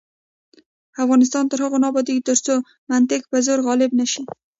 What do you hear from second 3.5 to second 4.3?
غالب نشي.